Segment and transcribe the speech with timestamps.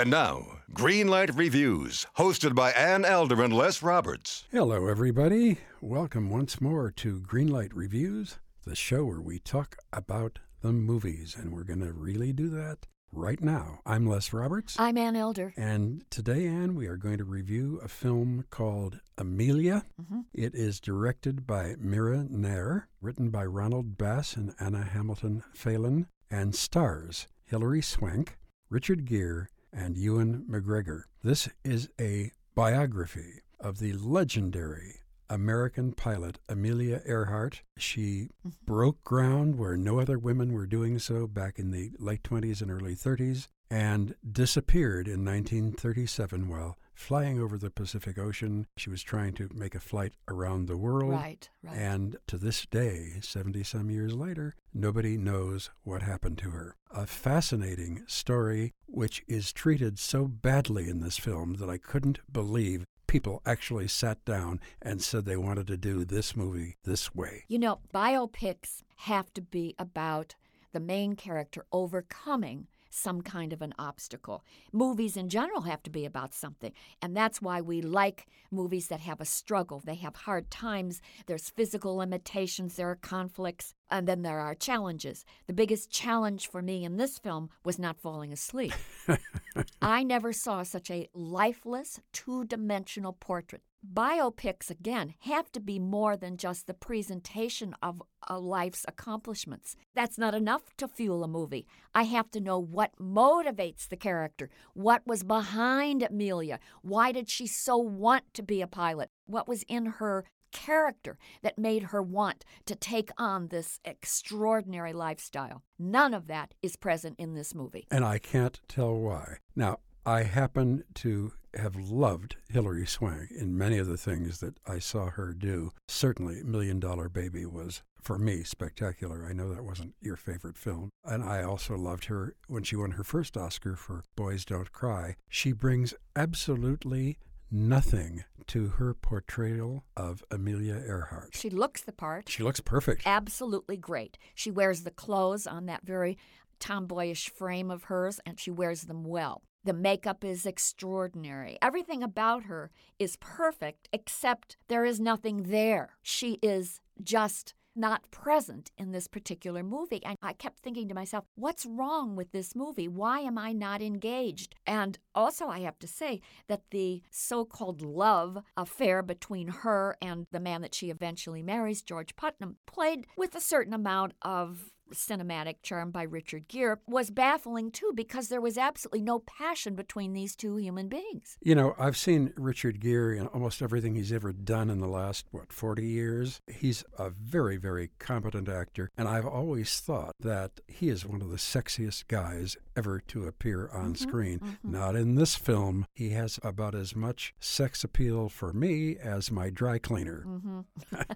[0.00, 4.44] And now, Greenlight Reviews, hosted by Ann Elder and Les Roberts.
[4.50, 5.58] Hello, everybody.
[5.82, 11.52] Welcome once more to Greenlight Reviews, the show where we talk about the movies, and
[11.52, 13.80] we're going to really do that right now.
[13.84, 14.80] I'm Les Roberts.
[14.80, 15.52] I'm Ann Elder.
[15.54, 19.84] And today, Ann, we are going to review a film called Amelia.
[20.00, 20.20] Mm-hmm.
[20.32, 26.54] It is directed by Mira Nair, written by Ronald Bass and Anna Hamilton Phelan, and
[26.54, 28.38] stars Hilary Swank,
[28.70, 31.02] Richard Gere, and Ewan McGregor.
[31.22, 37.62] This is a biography of the legendary American pilot Amelia Earhart.
[37.78, 38.50] She mm-hmm.
[38.66, 42.70] broke ground where no other women were doing so back in the late 20s and
[42.70, 48.66] early 30s and disappeared in 1937 while flying over the Pacific Ocean.
[48.76, 51.12] She was trying to make a flight around the world.
[51.12, 51.76] Right, right.
[51.76, 56.76] And to this day, 70 some years later, nobody knows what happened to her.
[56.92, 62.84] A fascinating story which is treated so badly in this film that I couldn't believe
[63.06, 67.44] people actually sat down and said they wanted to do this movie this way.
[67.48, 70.36] You know, biopics have to be about
[70.72, 74.44] the main character overcoming some kind of an obstacle.
[74.72, 76.72] Movies in general have to be about something.
[77.00, 79.80] And that's why we like movies that have a struggle.
[79.84, 85.24] They have hard times, there's physical limitations, there are conflicts, and then there are challenges.
[85.46, 88.72] The biggest challenge for me in this film was not falling asleep.
[89.82, 93.62] I never saw such a lifeless, two dimensional portrait.
[93.86, 99.74] Biopics, again, have to be more than just the presentation of a life's accomplishments.
[99.94, 101.66] That's not enough to fuel a movie.
[101.94, 107.46] I have to know what motivates the character, what was behind Amelia, why did she
[107.46, 112.44] so want to be a pilot, what was in her character that made her want
[112.66, 115.62] to take on this extraordinary lifestyle.
[115.78, 117.86] None of that is present in this movie.
[117.90, 119.38] And I can't tell why.
[119.54, 124.78] Now, I happen to have loved Hilary Swank in many of the things that I
[124.78, 125.72] saw her do.
[125.88, 129.26] Certainly, Million Dollar Baby was, for me, spectacular.
[129.28, 130.90] I know that wasn't your favorite film.
[131.04, 135.16] And I also loved her when she won her first Oscar for Boys Don't Cry.
[135.28, 137.18] She brings absolutely
[137.50, 141.30] nothing to her portrayal of Amelia Earhart.
[141.34, 142.28] She looks the part.
[142.28, 143.02] She looks perfect.
[143.06, 144.18] Absolutely great.
[144.34, 146.16] She wears the clothes on that very
[146.58, 149.42] tomboyish frame of hers, and she wears them well.
[149.64, 151.58] The makeup is extraordinary.
[151.60, 155.96] Everything about her is perfect, except there is nothing there.
[156.02, 160.04] She is just not present in this particular movie.
[160.04, 162.88] And I kept thinking to myself, what's wrong with this movie?
[162.88, 164.54] Why am I not engaged?
[164.66, 170.26] And also, I have to say that the so called love affair between her and
[170.32, 175.56] the man that she eventually marries, George Putnam, played with a certain amount of cinematic
[175.62, 180.36] charm by Richard Gere was baffling too because there was absolutely no passion between these
[180.36, 181.36] two human beings.
[181.42, 185.26] You know, I've seen Richard Gere in almost everything he's ever done in the last,
[185.30, 186.40] what, 40 years.
[186.46, 191.30] He's a very, very competent actor, and I've always thought that he is one of
[191.30, 194.38] the sexiest guys ever to appear on Mm-hmm, screen.
[194.38, 194.72] mm-hmm.
[194.72, 195.86] Not in this film.
[195.94, 200.24] He has about as much sex appeal for me as my dry cleaner.
[200.26, 200.60] Mm-hmm.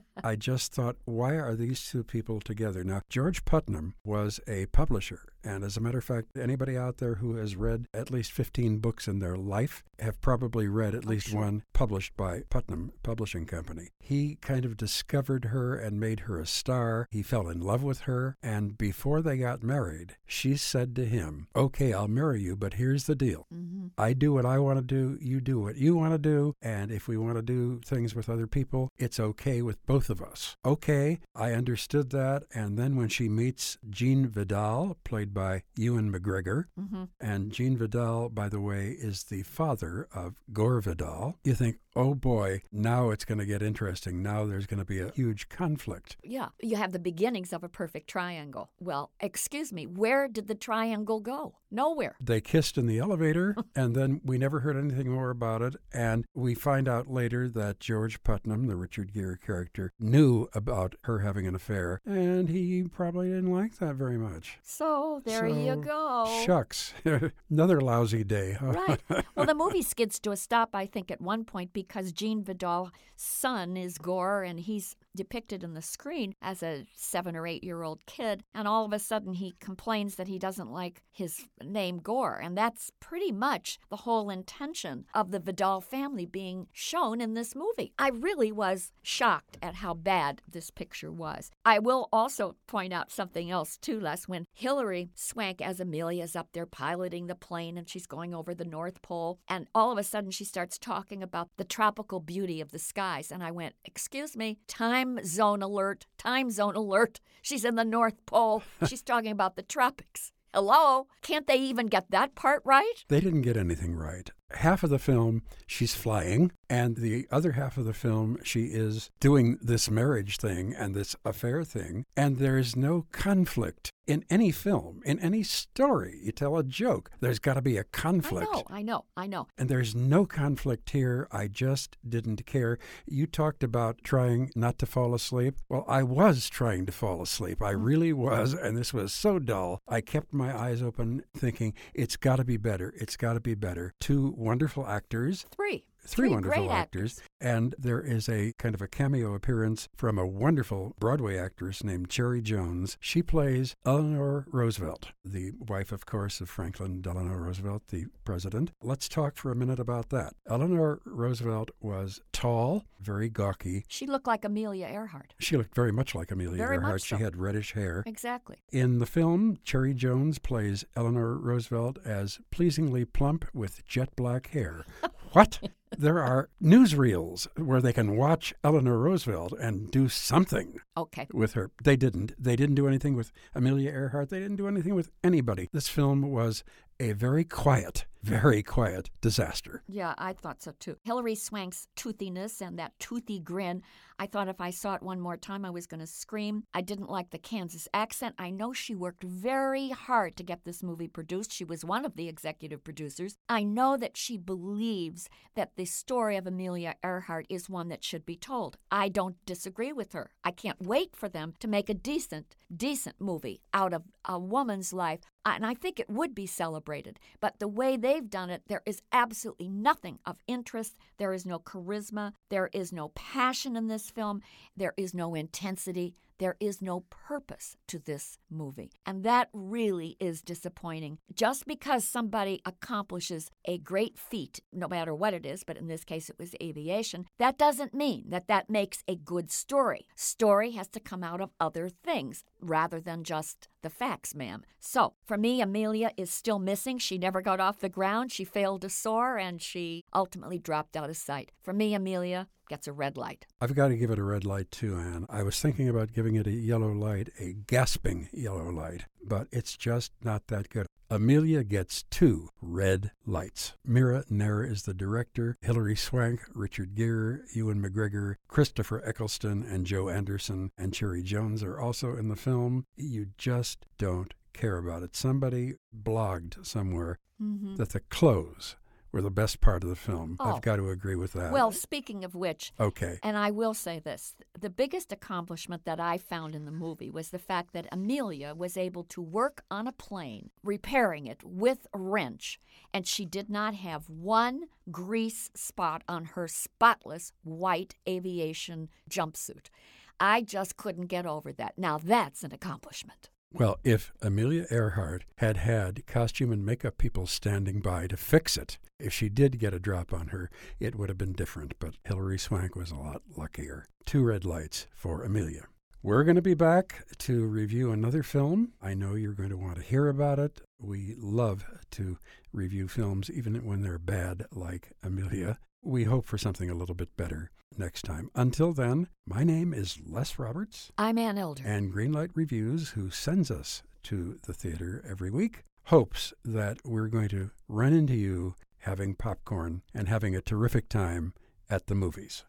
[0.25, 2.83] I just thought, why are these two people together?
[2.85, 5.34] Now, George Putnam was a publisher.
[5.45, 8.79] And as a matter of fact, anybody out there who has read at least 15
[8.79, 11.41] books in their life have probably read at Oh, least sure.
[11.41, 13.89] one published by Putnam Publishing Company.
[14.01, 17.09] He kind of discovered her and made her a star.
[17.11, 18.37] He fell in love with her.
[18.43, 23.05] And before they got married, she said to him, Okay, I'll marry you, but here's
[23.05, 23.47] the deal.
[23.55, 23.89] Mm-hmm.
[23.99, 26.91] I do what I want to do, you do what you want to do, and
[26.91, 30.57] if we want to do things with other people, it's okay with both of us.
[30.65, 32.45] Okay, I understood that.
[32.55, 37.05] And then when she meets Gene Vidal, played by Ewan McGregor, Mm-hmm.
[37.21, 42.15] and Gene Vidal, by the way, is the father of Gore Vidal, you think, oh
[42.15, 44.23] boy, now it's going to get interesting.
[44.23, 46.17] Now there's going to be a huge conflict.
[46.23, 48.71] Yeah, you have the beginnings of a perfect triangle.
[48.81, 51.57] Well, excuse me, where did the triangle go?
[51.71, 52.17] Nowhere.
[52.21, 55.75] They kissed in the elevator, and then we never heard anything more about it.
[55.93, 61.21] And we find out later that George Putnam, the Richard Gere character, knew about her
[61.21, 64.59] having an affair, and he probably didn't like that very much.
[64.63, 66.43] So there you go.
[66.45, 66.95] Shucks.
[67.51, 68.73] Another lousy day, huh?
[68.73, 69.01] Right.
[69.35, 72.91] Well, the movie skids to a stop, I think, at one point because Gene Vidal's
[73.17, 77.83] son is Gore, and he's depicted in the screen as a seven or eight year
[77.83, 81.99] old kid, and all of a sudden he complains that he doesn't like his name
[81.99, 82.41] Gore.
[82.43, 87.55] And that's pretty much the whole intention of the Vidal family being shown in this
[87.55, 87.93] movie.
[87.99, 91.51] I really was shocked at how bad this picture was.
[91.65, 94.27] I will also point out something else, too, Les.
[94.29, 98.65] When Hilary Swank as Amelia's up there piloting the plane and she's going over the
[98.65, 102.71] North Pole, and all of a sudden she starts talking about the tropical beauty of
[102.71, 103.31] the skies.
[103.31, 107.21] And I went, Excuse me, time zone alert, time zone alert.
[107.43, 108.63] She's in the North Pole.
[108.89, 110.33] She's talking about the tropics.
[110.53, 111.09] Hello?
[111.23, 113.05] Can't they even get that part right?
[113.09, 114.31] They didn't get anything right.
[114.53, 119.11] Half of the film, she's flying, and the other half of the film, she is
[119.21, 125.01] doing this marriage thing and this affair thing, and there's no conflict in any film,
[125.05, 126.19] in any story.
[126.23, 128.49] You tell a joke, there's got to be a conflict.
[128.53, 129.47] I know, I know, I know.
[129.57, 131.27] And there's no conflict here.
[131.33, 132.79] I just didn't care.
[133.07, 135.57] You talked about trying not to fall asleep.
[135.69, 137.63] Well, I was trying to fall asleep.
[137.63, 137.85] I mm.
[137.85, 138.53] really was.
[138.53, 139.81] And this was so dull.
[139.89, 142.93] I kept my eyes open, thinking, it's got to be better.
[142.97, 143.95] It's got to be better.
[144.01, 145.47] Two wonderful actors.
[145.55, 145.85] Three.
[146.07, 147.21] Three, Three wonderful great actors.
[147.41, 152.09] And there is a kind of a cameo appearance from a wonderful Broadway actress named
[152.11, 152.97] Cherry Jones.
[153.01, 158.71] She plays Eleanor Roosevelt, the wife, of course, of Franklin Delano Roosevelt, the president.
[158.83, 160.35] Let's talk for a minute about that.
[160.49, 163.85] Eleanor Roosevelt was tall, very gawky.
[163.89, 165.35] She looked like Amelia Earhart.
[165.39, 166.93] She looked very much like Amelia Very Earhart.
[166.95, 168.03] much She had reddish hair.
[168.07, 168.57] Exactly.
[168.73, 174.85] In the film, Cherry Jones plays Eleanor Roosevelt as pleasingly plump with jet black hair.
[175.33, 175.59] What?
[175.99, 181.27] There are newsreels where they can watch Eleanor Roosevelt and do something Okay.
[181.33, 181.71] with her.
[181.83, 182.33] They didn't.
[182.39, 184.31] They didn't do anything with Amelia Earhart.
[184.31, 185.69] They didn't do anything with anybody.
[185.73, 186.65] This film was
[187.01, 189.83] a very quiet, very quiet disaster.
[189.89, 190.97] Yeah, I thought so too.
[191.03, 193.83] Hilary Swank's toothiness and that toothy grin.
[194.17, 196.63] I thought if I saw it one more time, I was going to scream.
[196.73, 198.37] I didn't like the Kansas accent.
[198.39, 201.53] I know she worked very hard to get this movie produced.
[201.53, 203.35] She was one of the executive producers.
[203.49, 208.25] I know that she believes that the story of Amelia Earhart is one that should
[208.25, 208.77] be told.
[208.91, 210.31] I don't disagree with her.
[210.45, 214.93] I can't wait for them to make a decent, decent movie out of a woman's
[214.93, 215.21] life.
[215.45, 217.19] Uh, and I think it would be celebrated.
[217.41, 220.97] But the way they've done it, there is absolutely nothing of interest.
[221.19, 222.33] There is no charisma.
[222.51, 224.43] There is no passion in this film.
[224.77, 226.15] There is no intensity.
[226.39, 228.93] There is no purpose to this movie.
[229.07, 231.19] And that really is disappointing.
[231.33, 236.05] Just because somebody accomplishes a great feat, no matter what it is, but in this
[236.05, 240.07] case it was aviation, that doesn't mean that that makes a good story.
[240.17, 244.63] Story has to come out of other things rather than just the facts, ma'am.
[244.81, 246.99] So, for me, Amelia is still missing.
[246.99, 248.33] She never got off the ground.
[248.33, 251.53] She failed to soar and she ultimately dropped out of sight.
[251.63, 253.47] For me, Amelia gets a red light.
[253.61, 255.27] I've got to give it a red light too, Ann.
[255.29, 259.77] I was thinking about giving it a yellow light, a gasping yellow light, but it's
[259.77, 260.87] just not that good.
[261.11, 263.75] Amelia gets two red lights.
[263.85, 265.57] Mira Nair is the director.
[265.61, 271.79] Hilary Swank, Richard Gere, Ewan McGregor, Christopher Eccleston, and Joe Anderson and Cherry Jones are
[271.79, 272.87] also in the film.
[272.97, 275.15] You just don't care about it.
[275.15, 277.75] Somebody blogged somewhere Mm-hmm.
[277.77, 278.77] that the clothes
[279.15, 280.37] were the best part of the film.
[280.41, 280.57] Oh.
[280.57, 281.53] I've got to agree with that.
[281.53, 283.19] Well, speaking of which, okay.
[283.23, 287.31] and I will say this the biggest accomplishment that I found in the movie was
[287.31, 291.99] the fact that Amelia was able to work on a plane, repairing it with a
[291.99, 292.59] wrench,
[292.93, 299.71] and she did not have one grease spot on her spotless white aviation jumpsuit.
[300.19, 301.75] I just couldn't get over that.
[301.79, 303.31] Now that's an accomplishment.
[303.57, 308.79] Well, if Amelia Earhart had had costume and makeup people standing by to fix it,
[308.99, 310.51] if she did get a drop on her,
[310.81, 311.75] it would have been different.
[311.79, 313.87] But Hilary Swank was a lot luckier.
[314.05, 315.69] Two red lights for Amelia.
[316.03, 318.73] We're going to be back to review another film.
[318.83, 320.61] I know you're going to want to hear about it.
[320.81, 322.19] We love to
[322.53, 325.59] review films, even when they're bad, like Amelia.
[325.87, 328.31] We hope for something a little bit better next time.
[328.35, 331.63] Until then, my name is Les Roberts I'm Ann Elder.
[331.67, 337.29] and Greenlight Reviews, who sends us to the theater every week, hopes that we're going
[337.29, 341.35] to run into you having popcorn and having a terrific time
[341.69, 342.45] at the movies.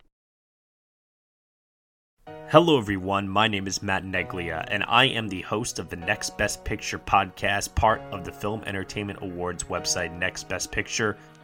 [2.47, 3.27] Hello, everyone.
[3.27, 6.99] My name is Matt Neglia, and I am the host of the Next Best Picture
[6.99, 10.17] podcast, part of the Film Entertainment Awards website,